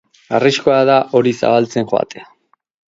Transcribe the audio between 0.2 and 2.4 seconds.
Arriskua da hori zabaltzen joatea.